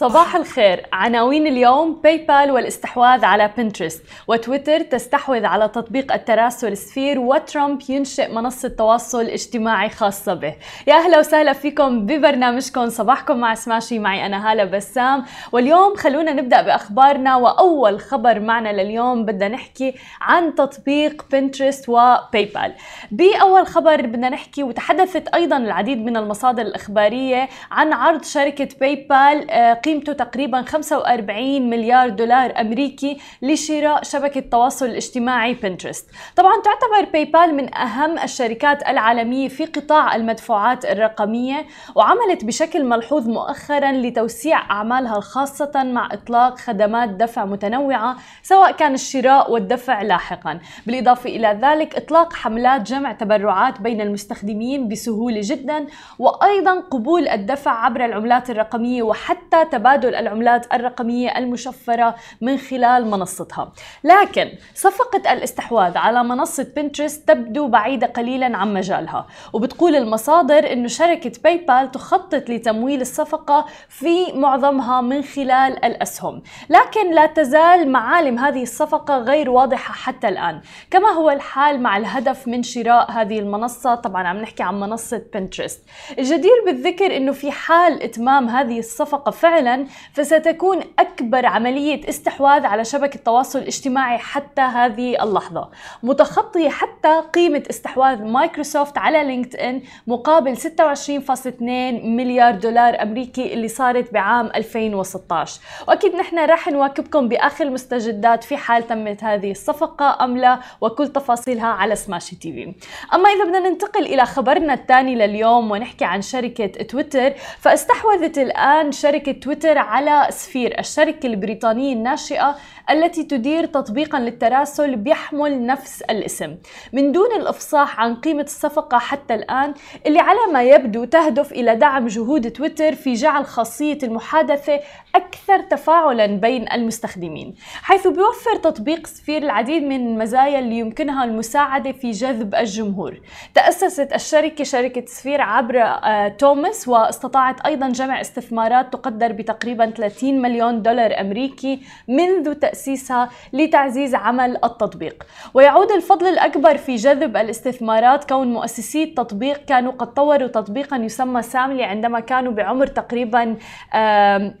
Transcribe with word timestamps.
صباح 0.00 0.36
الخير. 0.36 0.86
عناوين 0.92 1.46
اليوم 1.46 2.00
PayPal 2.04 2.50
والاستحواذ 2.50 3.24
على 3.24 3.50
Pinterest 3.56 4.02
و 4.28 4.34
Twitter 4.34 4.80
تستحوذ 4.80 5.44
على 5.44 5.68
تطبيق 5.68 6.12
التراسل 6.12 6.76
Sphere 6.76 7.18
وترامب 7.18 7.82
ينشئ 7.88 8.34
منصة 8.34 8.68
تواصل 8.68 9.24
اجتماعي 9.24 9.88
خاصة 9.88 10.34
به. 10.34 10.54
يا 10.86 10.94
أهلا 10.94 11.18
وسهلا 11.18 11.52
فيكم 11.52 12.06
ببرنامجكم. 12.06 12.88
صباحكم 12.88 13.36
مع 13.36 13.54
سماشي 13.54 13.98
معي 13.98 14.26
أنا 14.26 14.50
هالة 14.50 14.64
بسام. 14.64 15.24
واليوم 15.52 15.96
خلونا 15.96 16.32
نبدأ 16.32 16.62
بأخبارنا. 16.62 17.36
وأول 17.36 18.00
خبر 18.00 18.40
معنا 18.40 18.82
لليوم 18.82 19.24
بدنا 19.24 19.48
نحكي 19.48 19.94
عن 20.20 20.54
تطبيق 20.54 21.24
بنترست 21.32 21.88
وباي 21.88 22.44
بال 22.44 22.72
بأول 23.10 23.66
خبر 23.66 24.06
بدنا 24.06 24.28
نحكي 24.28 24.62
وتحدثت 24.62 25.28
أيضا 25.28 25.56
العديد 25.56 25.98
من 25.98 26.16
المصادر 26.16 26.62
الإخبارية 26.62 27.48
عن 27.70 27.92
عرض 27.92 28.24
شركة 28.24 28.68
باي 28.80 28.94
بال 28.94 29.50
آه، 29.50 29.72
قيمته 29.90 30.12
تقريبا 30.12 30.62
45 30.62 31.70
مليار 31.70 32.08
دولار 32.08 32.60
أمريكي 32.60 33.18
لشراء 33.42 34.02
شبكة 34.02 34.38
التواصل 34.38 34.86
الاجتماعي 34.86 35.54
بنترست 35.54 36.10
طبعا 36.36 36.52
تعتبر 36.64 37.10
باي 37.12 37.24
بال 37.24 37.54
من 37.54 37.74
أهم 37.74 38.18
الشركات 38.18 38.88
العالمية 38.88 39.48
في 39.48 39.64
قطاع 39.64 40.16
المدفوعات 40.16 40.84
الرقمية 40.84 41.66
وعملت 41.94 42.44
بشكل 42.44 42.84
ملحوظ 42.84 43.28
مؤخرا 43.28 43.92
لتوسيع 43.92 44.70
أعمالها 44.70 45.20
خاصة 45.20 45.72
مع 45.74 46.08
إطلاق 46.12 46.58
خدمات 46.58 47.08
دفع 47.08 47.44
متنوعة 47.44 48.16
سواء 48.42 48.72
كان 48.72 48.94
الشراء 48.94 49.52
والدفع 49.52 50.02
لاحقا. 50.02 50.58
بالإضافة 50.86 51.30
إلى 51.30 51.58
ذلك 51.62 51.96
إطلاق 51.96 52.32
حملات 52.32 52.82
جمع 52.82 53.12
تبرعات 53.12 53.80
بين 53.80 54.00
المستخدمين 54.00 54.88
بسهولة 54.88 55.40
جدا 55.44 55.86
وأيضا 56.18 56.80
قبول 56.80 57.28
الدفع 57.28 57.84
عبر 57.84 58.04
العملات 58.04 58.50
الرقمية 58.50 59.02
وحتى 59.02 59.64
تبادل 59.80 60.14
العملات 60.14 60.74
الرقمية 60.74 61.38
المشفرة 61.38 62.14
من 62.40 62.58
خلال 62.58 63.10
منصتها. 63.10 63.72
لكن 64.04 64.50
صفقة 64.74 65.32
الاستحواذ 65.32 65.98
على 65.98 66.24
منصة 66.24 66.66
بنترست 66.76 67.28
تبدو 67.28 67.68
بعيدة 67.68 68.06
قليلا 68.06 68.56
عن 68.56 68.74
مجالها 68.74 69.26
وبتقول 69.52 69.96
المصادر 69.96 70.72
أنه 70.72 70.88
شركة 70.88 71.32
باي 71.44 71.56
بال 71.56 71.90
تخطط 71.90 72.50
لتمويل 72.50 73.00
الصفقة 73.00 73.66
في 73.88 74.32
معظمها 74.32 75.00
من 75.00 75.22
خلال 75.22 75.84
الأسهم. 75.84 76.42
لكن 76.70 77.10
لا 77.14 77.26
تزال 77.26 77.92
معالم 77.92 78.38
هذه 78.38 78.62
الصفقة 78.62 79.18
غير 79.18 79.50
واضحة 79.50 79.94
حتى 79.94 80.28
الآن. 80.28 80.60
كما 80.90 81.08
هو 81.08 81.30
الحال 81.30 81.82
مع 81.82 81.96
الهدف 81.96 82.48
من 82.48 82.62
شراء 82.62 83.10
هذه 83.10 83.38
المنصة 83.38 83.94
طبعا 83.94 84.28
عم 84.28 84.36
نحكي 84.36 84.62
عن 84.62 84.80
منصة 84.80 85.22
بنترست 85.34 85.82
الجدير 86.18 86.64
بالذكر 86.66 87.16
أنه 87.16 87.32
في 87.32 87.50
حال 87.50 88.02
إتمام 88.02 88.48
هذه 88.48 88.78
الصفقة 88.78 89.30
فعلا 89.30 89.59
فعلا 89.60 89.86
فستكون 90.12 90.80
أكبر 91.20 91.46
عملية 91.46 92.08
استحواذ 92.08 92.66
على 92.66 92.84
شبكة 92.84 93.16
التواصل 93.16 93.58
الاجتماعي 93.58 94.18
حتى 94.18 94.60
هذه 94.60 95.22
اللحظة. 95.22 95.68
متخطية 96.02 96.68
حتى 96.68 97.20
قيمة 97.34 97.62
استحواذ 97.70 98.22
مايكروسوفت 98.24 98.98
على 98.98 99.24
LinkedIn 99.24 99.82
مقابل 100.06 100.56
26.2 100.56 101.62
مليار 102.04 102.54
دولار 102.54 103.02
أمريكي 103.02 103.54
اللي 103.54 103.68
صارت 103.68 104.12
بعام 104.12 104.46
2016 104.46 105.60
وأكيد 105.88 106.14
نحن 106.14 106.38
راح 106.38 106.68
نواكبكم 106.68 107.28
بآخر 107.28 107.64
المستجدات 107.64 108.44
في 108.44 108.56
حال 108.56 108.86
تمت 108.86 109.24
هذه 109.24 109.50
الصفقة 109.50 110.24
أم 110.24 110.36
لا 110.36 110.58
وكل 110.80 111.08
تفاصيلها 111.08 111.66
على 111.66 111.96
سماشي 111.96 112.36
TV. 112.36 112.74
أما 113.14 113.28
إذا 113.28 113.44
بدنا 113.44 113.68
ننتقل 113.68 114.06
إلى 114.06 114.26
خبرنا 114.26 114.74
الثاني 114.74 115.14
لليوم 115.14 115.70
ونحكي 115.70 116.04
عن 116.04 116.22
شركة 116.22 116.66
تويتر 116.66 117.30
فاستحوذت 117.58 118.38
الآن 118.38 118.92
شركة 118.92 119.32
تويتر 119.32 119.78
على 119.78 120.26
سفير 120.30 120.78
الشركة. 120.78 121.09
البريطانية 121.24 121.92
الناشئة 121.92 122.56
التي 122.90 123.24
تدير 123.24 123.66
تطبيقا 123.66 124.20
للتراسل 124.20 124.96
بيحمل 124.96 125.66
نفس 125.66 126.02
الاسم. 126.02 126.56
من 126.92 127.12
دون 127.12 127.32
الإفصاح 127.36 128.00
عن 128.00 128.14
قيمة 128.14 128.42
الصفقة 128.42 128.98
حتى 128.98 129.34
الآن 129.34 129.74
اللي 130.06 130.18
على 130.18 130.38
ما 130.52 130.62
يبدو 130.62 131.04
تهدف 131.04 131.52
إلى 131.52 131.76
دعم 131.76 132.06
جهود 132.06 132.50
تويتر 132.50 132.94
في 132.94 133.14
جعل 133.14 133.44
خاصية 133.46 133.98
المحادثة 134.02 134.80
أكثر 135.14 135.60
تفاعلا 135.60 136.26
بين 136.26 136.72
المستخدمين 136.72 137.54
حيث 137.82 138.06
بيوفر 138.06 138.56
تطبيق 138.56 139.06
سفير 139.06 139.42
العديد 139.42 139.82
من 139.82 140.06
المزايا 140.06 140.58
اللي 140.58 140.78
يمكنها 140.78 141.24
المساعدة 141.24 141.92
في 141.92 142.10
جذب 142.10 142.54
الجمهور. 142.54 143.20
تأسست 143.54 144.12
الشركة 144.14 144.64
شركة 144.64 145.04
سفير 145.06 145.40
عبر 145.40 145.78
آه، 145.82 146.28
توماس 146.28 146.88
واستطاعت 146.88 147.60
أيضا 147.60 147.88
جمع 147.88 148.20
استثمارات 148.20 148.92
تقدر 148.92 149.32
بتقريبا 149.32 149.90
30 149.90 150.42
مليون 150.42 150.82
دولار 150.82 150.99
أمريكي 151.06 151.80
منذ 152.08 152.54
تأسيسها 152.54 153.30
لتعزيز 153.52 154.14
عمل 154.14 154.56
التطبيق. 154.64 155.22
ويعود 155.54 155.90
الفضل 155.90 156.26
الأكبر 156.26 156.76
في 156.76 156.96
جذب 156.96 157.36
الاستثمارات 157.36 158.28
كون 158.28 158.52
مؤسسي 158.52 159.02
التطبيق 159.02 159.64
كانوا 159.64 159.92
قد 159.92 160.14
طوروا 160.14 160.48
تطبيقا 160.48 160.96
يسمى 160.96 161.42
ساملي 161.42 161.84
عندما 161.84 162.20
كانوا 162.20 162.52
بعمر 162.52 162.86
تقريبا 162.86 163.56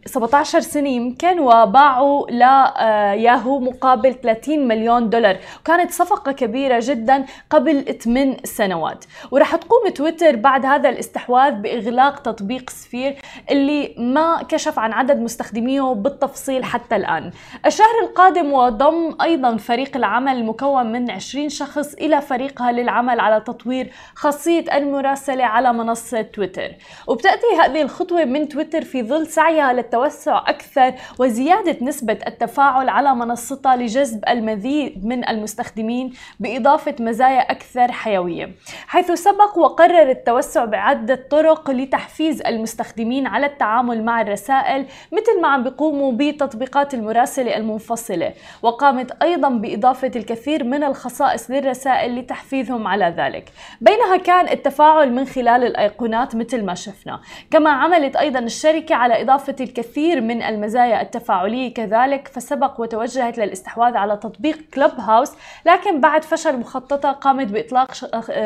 17 0.06 0.60
سنة 0.60 0.88
يمكن 0.88 1.40
وباعوا 1.40 2.30
لياهو 2.30 3.56
آه، 3.56 3.60
مقابل 3.60 4.14
30 4.14 4.68
مليون 4.68 5.10
دولار. 5.10 5.36
وكانت 5.60 5.90
صفقة 5.90 6.32
كبيرة 6.32 6.78
جدا 6.82 7.24
قبل 7.50 7.84
8 7.84 8.36
سنوات. 8.44 9.04
ورح 9.30 9.56
تقوم 9.56 9.88
تويتر 9.88 10.36
بعد 10.36 10.66
هذا 10.66 10.88
الاستحواذ 10.88 11.52
بإغلاق 11.52 12.18
تطبيق 12.18 12.70
سفير 12.70 13.16
اللي 13.50 13.94
ما 13.98 14.42
كشف 14.48 14.78
عن 14.78 14.92
عدد 14.92 15.20
مستخدميه 15.20 15.80
بالتفصيل 16.20 16.64
حتى 16.64 16.96
الآن. 16.96 17.30
الشهر 17.66 18.00
القادم 18.02 18.52
وضم 18.52 19.16
أيضا 19.22 19.56
فريق 19.56 19.96
العمل 19.96 20.36
المكون 20.36 20.92
من 20.92 21.10
20 21.10 21.48
شخص 21.48 21.94
إلى 21.94 22.20
فريقها 22.20 22.72
للعمل 22.72 23.20
على 23.20 23.40
تطوير 23.40 23.92
خاصية 24.14 24.64
المراسلة 24.76 25.44
على 25.44 25.72
منصة 25.72 26.22
تويتر. 26.22 26.70
وبتأتي 27.06 27.46
هذه 27.62 27.82
الخطوة 27.82 28.24
من 28.24 28.48
تويتر 28.48 28.82
في 28.82 29.02
ظل 29.02 29.26
سعيها 29.26 29.72
للتوسع 29.72 30.38
أكثر 30.38 30.94
وزيادة 31.18 31.76
نسبة 31.82 32.18
التفاعل 32.26 32.88
على 32.88 33.14
منصتها 33.14 33.76
لجذب 33.76 34.24
المزيد 34.28 35.06
من 35.06 35.28
المستخدمين 35.28 36.12
بإضافة 36.40 36.94
مزايا 37.00 37.40
أكثر 37.50 37.92
حيوية. 37.92 38.54
حيث 38.86 39.10
سبق 39.12 39.58
وقرر 39.58 40.10
التوسع 40.10 40.64
بعدة 40.64 41.26
طرق 41.30 41.70
لتحفيز 41.70 42.42
المستخدمين 42.42 43.26
على 43.26 43.46
التعامل 43.46 44.04
مع 44.04 44.20
الرسائل 44.20 44.86
مثل 45.12 45.40
ما 45.42 45.48
عم 45.48 45.62
بيقوموا 45.62 46.09
بتطبيقات 46.16 46.94
المراسلة 46.94 47.56
المنفصلة 47.56 48.32
وقامت 48.62 49.22
أيضا 49.22 49.48
بإضافة 49.48 50.10
الكثير 50.16 50.64
من 50.64 50.84
الخصائص 50.84 51.50
للرسائل 51.50 52.16
لتحفيزهم 52.18 52.86
على 52.86 53.14
ذلك. 53.18 53.52
بينها 53.80 54.16
كان 54.16 54.48
التفاعل 54.48 55.12
من 55.12 55.24
خلال 55.24 55.64
الأيقونات 55.64 56.36
مثل 56.36 56.64
ما 56.64 56.74
شفنا. 56.74 57.20
كما 57.50 57.70
عملت 57.70 58.16
أيضا 58.16 58.38
الشركة 58.38 58.94
على 58.94 59.22
إضافة 59.22 59.56
الكثير 59.60 60.20
من 60.20 60.42
المزايا 60.42 61.02
التفاعلية 61.02 61.74
كذلك 61.74 62.28
فسبق 62.28 62.80
وتوجهت 62.80 63.38
للاستحواذ 63.38 63.96
على 63.96 64.16
تطبيق 64.16 64.58
كلوب 64.74 64.90
هاوس 64.98 65.32
لكن 65.66 66.00
بعد 66.00 66.24
فشل 66.24 66.58
مخططها 66.58 67.12
قامت 67.12 67.46
بإطلاق 67.46 67.92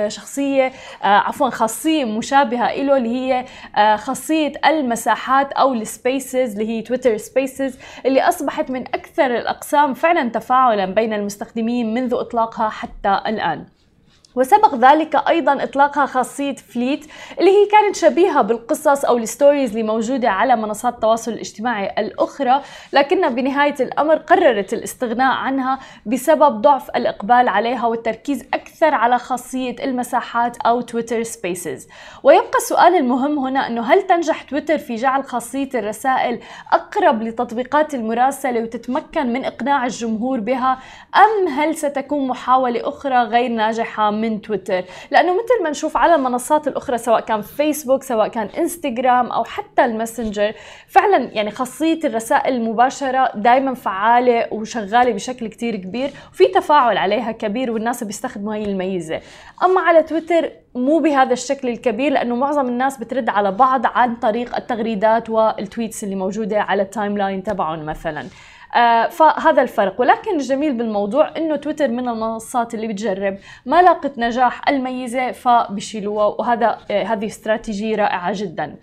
شخصية 0.09 0.73
آه، 1.03 1.07
عفوا 1.07 1.51
خاصية 1.51 2.05
مشابهة 2.05 2.75
له 2.75 2.97
اللي 2.97 3.09
هي 3.09 3.45
آه، 3.77 3.97
خاصية 3.97 4.53
المساحات 4.67 5.53
أو 5.53 5.75
ال 5.75 5.86
spaces 5.86 6.53
اللي 6.53 6.69
هي 6.69 6.83
Twitter 6.83 7.15
Spaces 7.55 7.79
اللي 8.07 8.23
أصبحت 8.23 8.71
من 8.71 8.83
أكثر 8.83 9.27
الأقسام 9.27 9.95
فعلا 9.95 10.29
تفاعلا 10.29 10.87
بين 10.87 11.13
المستخدمين 11.13 11.95
منذ 11.95 12.15
إطلاقها 12.15 12.69
حتى 12.69 13.21
الآن. 13.27 13.65
وسبق 14.35 14.75
ذلك 14.75 15.29
أيضا 15.29 15.63
إطلاقها 15.63 16.07
خاصية 16.07 16.55
Fleet 16.55 17.07
اللي 17.41 17.51
هي 17.51 17.67
كانت 17.67 17.97
شبيهة 17.97 18.43
بالقصص 18.43 19.05
أو 19.05 19.17
ال 19.17 19.24
stories 19.24 19.71
اللي 19.71 19.83
موجودة 19.83 20.31
على 20.31 20.57
منصات 20.57 20.95
التواصل 20.95 21.33
الاجتماعي 21.33 21.95
الأخرى 21.99 22.61
لكنها 22.93 23.29
بنهاية 23.29 23.75
الأمر 23.81 24.17
قررت 24.17 24.73
الاستغناء 24.73 25.33
عنها 25.33 25.79
بسبب 26.07 26.61
ضعف 26.63 26.91
الإقبال 26.97 27.49
عليها 27.49 27.87
والتركيز 27.87 28.45
أكثر 28.55 28.95
على 28.95 29.19
خاصية 29.19 29.77
المساحات 29.85 30.57
أو 30.57 30.81
Twitter 30.81 31.23
Spaces. 31.23 31.89
ويبقى 32.23 32.57
السؤال 32.59 32.95
المهم 32.95 33.39
هنا 33.39 33.67
إنه 33.67 33.83
هل 33.83 34.03
تنجح 34.03 34.43
تويتر 34.43 34.79
في 34.79 34.95
جعل 34.95 35.25
خاصية 35.25 35.69
الرسائل 35.75 36.41
أقرب 36.73 37.23
لتطبيقات 37.23 37.95
المراسلة 37.95 38.61
وتتمكن 38.63 39.33
من 39.33 39.45
إقناع 39.45 39.85
الجمهور 39.85 40.41
بها 40.41 40.79
أم 41.17 41.49
هل 41.49 41.75
ستكون 41.77 42.27
محاولة 42.29 42.89
أخرى 42.89 43.17
غير 43.23 43.51
ناجحة 43.51 44.11
من 44.25 44.41
تويتر. 44.41 44.85
لأنه 45.11 45.33
مثل 45.33 45.63
ما 45.63 45.71
نشوف 45.71 45.97
على 45.97 46.15
المنصات 46.15 46.69
الأخرى 46.69 46.99
سواء 46.99 47.21
كان 47.21 47.41
فيسبوك 47.41 48.03
سواء 48.03 48.29
كان 48.29 48.47
انستغرام 48.59 49.27
أو 49.27 49.45
حتى 49.45 49.85
ال 49.85 49.92
Messenger 49.92 50.53
فعلا 50.89 51.17
يعني 51.17 51.51
خاصية 51.51 52.01
الرسائل 52.05 52.55
المباشره 52.55 53.31
دائما 53.35 53.75
فعالة 53.75 54.47
وشغالة 54.53 55.13
بشكل 55.13 55.47
كتير 55.47 55.77
كبير 55.77 56.11
وفي 56.33 56.45
تفاعل 56.47 56.97
عليها 56.97 57.33
كبير 57.33 57.71
والناس 57.71 58.05
بيستخدموا 58.05 58.55
هي 58.55 58.65
الميزة. 58.65 59.21
أما 59.65 59.81
على 59.81 60.03
تويتر 60.03 60.51
مو 60.75 60.99
بهذا 60.99 61.33
الشكل 61.33 61.69
الكبير 61.69 62.13
لأنه 62.13 62.37
معظم 62.37 62.67
الناس 62.69 62.99
بترد 62.99 63.29
على 63.29 63.53
بعض 63.53 63.87
عن 63.87 64.17
طريق 64.17 64.57
التغريدات 64.57 65.31
وال 65.31 65.49
tweets 65.49 66.05
اللي 66.05 66.15
موجودة 66.15 66.61
على 66.61 66.83
ال 66.83 67.19
timeline 67.19 67.43
تبعهم 67.43 67.87
مثلا. 67.87 68.25
فهذا 69.09 69.63
الفرق. 69.63 70.01
ولكن 70.01 70.35
الجميل 70.37 70.73
بالموضوع 70.73 71.31
إنه 71.37 71.57
تويتر 71.57 71.89
من 71.89 72.09
المنصات 72.09 72.75
اللي 72.75 72.87
بتجرب 72.89 73.39
ما 73.67 73.83
لاقت 73.83 74.19
نجاح 74.19 74.69
الميزة 74.69 75.33
فبشيلوها 75.33 76.25
وهذا 76.27 76.79
آه 76.91 77.03
هذه 77.05 77.27
استراتيجية 77.27 77.97
رائعة 77.97 78.33
جدا. 78.35 78.77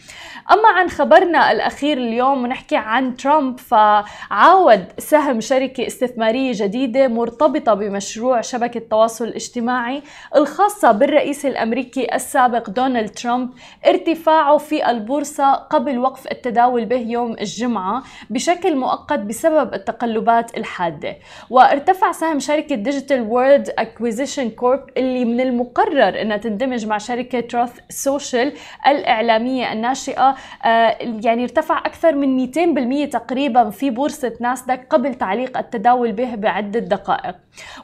أما 0.51 0.69
عن 0.69 0.89
خبرنا 0.89 1.51
الأخير 1.51 1.97
اليوم 1.97 2.43
ونحكي 2.43 2.75
عن 2.75 3.15
ترامب 3.17 3.59
فعاود 3.59 4.85
سهم 4.97 5.41
شركة 5.41 5.87
استثمارية 5.87 6.51
جديدة 6.55 7.07
مرتبطة 7.07 7.73
بمشروع 7.73 8.41
شبكة 8.41 8.77
التواصل 8.77 9.25
الاجتماعي 9.25 10.01
الخاصة 10.35 10.91
بالرئيس 10.91 11.45
الأمريكي 11.45 12.15
السابق 12.15 12.69
دونالد 12.69 13.09
ترامب 13.09 13.49
ارتفاعه 13.87 14.57
في 14.57 14.89
البورصة 14.89 15.53
قبل 15.53 15.99
وقف 15.99 16.27
التداول 16.31 16.85
به 16.85 16.99
يوم 16.99 17.31
الجمعة 17.31 18.03
بشكل 18.29 18.75
مؤقت 18.75 19.19
بسبب 19.19 19.73
التقلبات 19.81 20.57
الحادة. 20.57 21.17
وارتفع 21.49 22.11
سهم 22.11 22.39
شركة 22.39 22.75
Digital 22.75 23.21
World 23.21 23.69
Acquisition 23.77 24.49
Corp 24.49 24.83
اللي 24.97 25.25
من 25.25 25.41
المقرر 25.41 26.21
إنها 26.21 26.37
تندمج 26.37 26.85
مع 26.85 26.97
شركة 26.97 27.39
Truth 27.39 27.71
Social 27.89 28.53
الإعلامية 28.87 29.73
الناشئة. 29.73 30.35
آه، 30.65 30.97
يعني 31.23 31.43
ارتفع 31.43 31.77
أكثر 31.77 32.15
من 32.15 32.37
200% 32.37 33.09
تقريبا 33.09 33.69
في 33.69 33.89
بورصة 33.89 34.33
ناسداك 34.39 34.87
قبل 34.89 35.13
تعليق 35.13 35.57
التداول 35.57 36.11
به 36.11 36.35
بعدة 36.35 36.79
دقائق. 36.79 37.35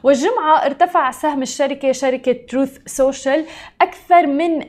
والجمعة 0.02 0.66
ارتفع 0.66 1.10
سهم 1.10 1.42
الشركة 1.42 1.92
شركة 1.92 2.32
Truth 2.48 2.78
Social 2.86 3.44
أكثر 3.80 4.26
من 4.26 4.60
115.4% 4.60 4.64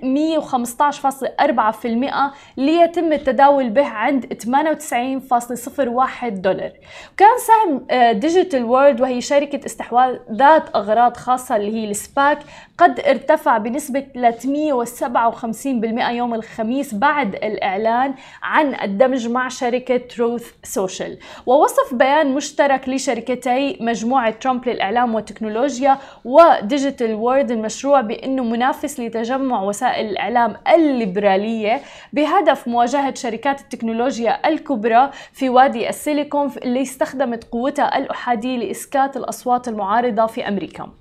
ليتم 2.57 3.13
التداول 3.13 3.69
به 3.69 3.85
عند 3.85 4.33
98.01 4.33 6.29
دولار. 6.29 6.71
كان 7.19 7.37
سهم 7.37 7.87
Digital 8.19 8.61
آه، 8.61 8.65
World 8.65 9.01
وهي 9.01 9.21
شركة 9.21 9.65
استحواذ 9.65 10.15
ذات 10.31 10.75
أغراض 10.75 11.17
خاصة 11.17 11.55
اللي 11.55 11.73
هي 11.73 11.91
ال 11.91 12.01
SPAC 12.01 12.39
قد 12.77 12.99
ارتفع 12.99 13.57
بنسبة 13.57 14.05
357% 14.15 16.09
يوم 16.09 16.33
الخميس 16.33 16.95
بعد 16.95 17.35
الإعلان 17.35 18.13
عن 18.43 18.75
الدمج 18.81 19.27
مع 19.27 19.47
شركة 19.47 19.97
Truth 19.97 20.51
Social 20.63 21.17
ووصف 21.45 21.93
بيان 21.93 22.35
مشترك 22.35 22.89
لشركتي 22.89 23.77
مجموعة 23.81 24.29
ترامب 24.29 24.69
للإعلام 24.69 25.15
والتكنولوجيا 25.15 25.97
و 26.25 26.36
Digital 26.36 27.13
World 27.13 27.51
المشروع 27.51 28.01
بأنه 28.01 28.43
منافس 28.43 28.99
لتجمع 28.99 29.63
وسائل 29.63 30.09
الإعلام 30.09 30.55
الليبرالية 30.73 31.81
بهدف 32.13 32.67
مواجهة 32.67 33.13
شركات 33.13 33.61
التكنولوجيا 33.61 34.47
الكبرى 34.47 35.09
في 35.33 35.49
وادي 35.49 35.89
السيليكون 35.89 36.51
اللي 36.63 36.81
استخدمت 37.09 37.43
قوتها 37.43 37.97
الأحادية 37.97 38.57
لإسكات 38.57 39.17
الأصوات 39.17 39.67
المعارضة 39.67 40.25
في 40.25 40.47
أمريكا. 40.47 40.91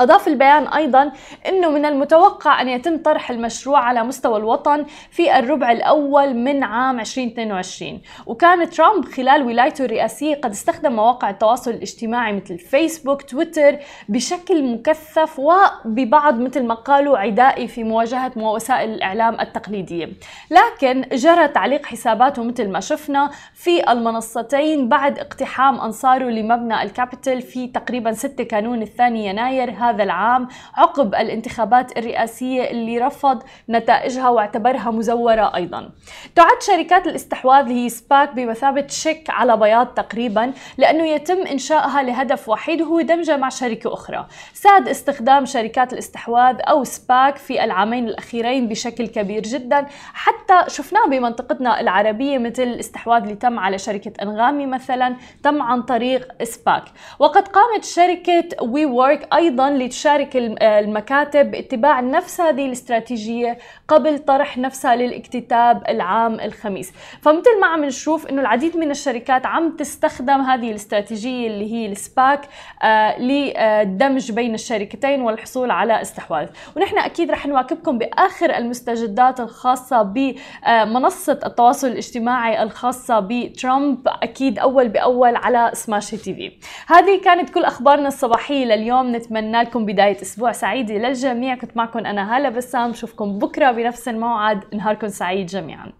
أضاف 0.00 0.28
البيان 0.28 0.66
أيضا 0.66 1.12
أنه 1.48 1.70
من 1.70 1.84
المتوقع 1.84 2.60
أن 2.60 2.68
يتم 2.68 2.96
طرح 2.98 3.30
المشروع 3.30 3.78
على 3.80 4.02
مستوى 4.02 4.36
الوطن 4.38 4.84
في 5.10 5.38
الربع 5.38 5.72
الأول 5.72 6.34
من 6.34 6.64
عام 6.64 7.00
2022 7.00 8.00
وكان 8.26 8.70
ترامب 8.70 9.04
خلال 9.04 9.42
ولايته 9.42 9.84
الرئاسية 9.84 10.34
قد 10.34 10.50
استخدم 10.50 10.92
مواقع 10.92 11.30
التواصل 11.30 11.70
الاجتماعي 11.70 12.32
مثل 12.32 12.58
فيسبوك 12.58 13.22
تويتر 13.22 13.76
بشكل 14.08 14.72
مكثف 14.72 15.38
وببعض 15.38 16.40
مثل 16.40 16.62
ما 16.66 16.74
قالوا 16.74 17.18
عدائي 17.18 17.68
في 17.68 17.84
مواجهة 17.84 18.32
وسائل 18.36 18.90
الإعلام 18.94 19.40
التقليدية. 19.40 20.08
لكن 20.50 21.04
جرى 21.12 21.48
تعليق 21.48 21.86
حساباته 21.86 22.42
مثل 22.44 22.68
ما 22.68 22.80
شفنا 22.80 23.30
في 23.54 23.92
المنصتين 23.92 24.88
بعد 24.88 25.18
اقتحام 25.18 25.80
أنصاره 25.80 26.24
لمبنى 26.24 26.82
الكابيتال 26.82 27.42
في 27.42 27.66
تقريبا 27.66 28.12
6 28.12 28.44
كانون 28.44 28.82
الثاني 28.82 29.26
يناير. 29.26 29.83
هذا 29.88 30.02
العام 30.02 30.48
عقب 30.74 31.14
الانتخابات 31.14 31.98
الرئاسية 31.98 32.70
اللي 32.70 32.98
رفض 32.98 33.42
نتائجها 33.70 34.28
واعتبرها 34.28 34.90
مزورة 34.90 35.54
أيضا. 35.54 35.90
تعد 36.34 36.62
شركات 36.62 37.06
الاستحواذ 37.06 37.68
هي 37.68 37.88
SPAC 37.88 38.34
بمثابة 38.34 38.86
شيك 38.86 39.30
على 39.30 39.56
بياض 39.56 39.86
تقريبا 39.86 40.52
لأنه 40.78 41.04
يتم 41.04 41.46
إنشائها 41.46 42.02
لهدف 42.02 42.48
وحيد 42.48 42.82
وهو 42.82 43.00
دمجها 43.00 43.36
مع 43.36 43.48
شركة 43.48 43.92
أخرى. 43.92 44.26
ساد 44.52 44.88
استخدام 44.88 45.44
شركات 45.44 45.92
الاستحواذ 45.92 46.56
أو 46.60 46.84
SPAC 46.84 47.36
في 47.36 47.64
العامين 47.64 48.08
الأخيرين 48.08 48.68
بشكل 48.68 49.06
كبير 49.06 49.42
جدا. 49.42 49.86
حتى 50.14 50.64
شفناه 50.68 51.06
بمنطقتنا 51.06 51.80
العربية 51.80 52.38
مثل 52.38 52.62
الاستحواذ 52.62 53.22
اللي 53.22 53.34
تم 53.34 53.58
على 53.58 53.78
شركة 53.78 54.12
أنغامي 54.22 54.66
مثلا 54.66 55.16
تم 55.42 55.62
عن 55.62 55.82
طريق 55.82 56.42
SPAC. 56.42 56.84
وقد 57.18 57.48
قامت 57.48 57.84
شركة 57.84 58.48
WeWork 58.62 59.34
أيضا 59.34 59.70
لتشارك 59.78 60.36
المكاتب 60.62 61.50
باتباع 61.50 62.00
نفس 62.00 62.40
هذه 62.40 62.66
الاستراتيجية 62.66 63.58
قبل 63.88 64.18
طرح 64.18 64.58
نفسها 64.58 64.96
للاكتتاب 64.96 65.82
العام 65.88 66.40
الخميس. 66.40 66.92
فمثل 67.22 67.60
ما 67.60 67.66
عم 67.66 67.84
نشوف 67.84 68.26
إنه 68.26 68.40
العديد 68.40 68.76
من 68.76 68.90
الشركات 68.90 69.46
عم 69.46 69.76
تستخدم 69.76 70.40
هذه 70.40 70.70
الاستراتيجية 70.70 71.46
اللي 71.46 71.72
هي 71.72 71.86
ال 71.86 71.97
SPAC 71.97 72.40
آه 72.82 73.18
للدمج 73.18 74.32
بين 74.32 74.54
الشركتين 74.54 75.20
والحصول 75.20 75.70
على 75.70 76.02
استحواذ. 76.02 76.48
ونحن 76.76 76.98
أكيد 76.98 77.30
رح 77.30 77.46
نواكبكم 77.46 77.98
بآخر 77.98 78.56
المستجدات 78.56 79.40
الخاصة 79.40 80.02
بمنصة 80.02 81.38
التواصل 81.46 81.86
الاجتماعي 81.86 82.62
الخاصة 82.62 83.20
بترامب 83.20 83.98
أكيد 84.06 84.58
أول 84.58 84.88
بأول 84.88 85.36
على 85.36 85.70
سماشي 85.74 86.16
TV. 86.16 86.52
هذه 86.86 87.20
كانت 87.24 87.50
كل 87.50 87.64
أخبارنا 87.64 88.08
الصباحية 88.08 88.64
لليوم. 88.64 89.16
نتمنى 89.16 89.63
لكم 89.64 89.86
بداية 89.86 90.22
أسبوع 90.22 90.52
سعيدة 90.52 90.94
للجميع 90.94 91.54
كنت 91.54 91.76
معكم 91.76 91.98
أنا 91.98 92.36
هالة 92.36 92.48
بسام 92.48 92.90
نشوفكم 92.90 93.38
بكرة 93.38 93.70
بنفس 93.72 94.08
الموعد 94.08 94.74
نهاركم 94.74 95.08
سعيد 95.08 95.46
جميعاً. 95.46 95.92